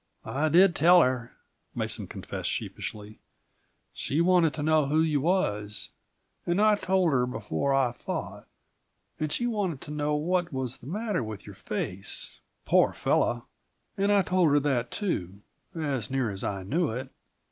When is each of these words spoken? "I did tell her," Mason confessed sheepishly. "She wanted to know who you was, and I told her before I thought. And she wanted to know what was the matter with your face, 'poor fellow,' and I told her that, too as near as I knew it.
"I 0.25 0.49
did 0.49 0.75
tell 0.75 1.03
her," 1.03 1.33
Mason 1.75 2.07
confessed 2.07 2.49
sheepishly. 2.49 3.19
"She 3.93 4.19
wanted 4.19 4.55
to 4.55 4.63
know 4.63 4.87
who 4.87 5.01
you 5.01 5.21
was, 5.21 5.91
and 6.43 6.59
I 6.59 6.73
told 6.73 7.11
her 7.11 7.27
before 7.27 7.71
I 7.75 7.91
thought. 7.91 8.47
And 9.19 9.31
she 9.31 9.45
wanted 9.45 9.79
to 9.81 9.91
know 9.91 10.15
what 10.15 10.51
was 10.51 10.77
the 10.77 10.87
matter 10.87 11.23
with 11.23 11.45
your 11.45 11.53
face, 11.53 12.39
'poor 12.65 12.93
fellow,' 12.93 13.45
and 13.95 14.11
I 14.11 14.23
told 14.23 14.49
her 14.49 14.59
that, 14.61 14.89
too 14.89 15.43
as 15.75 16.09
near 16.09 16.31
as 16.31 16.43
I 16.43 16.63
knew 16.63 16.89
it. 16.89 17.09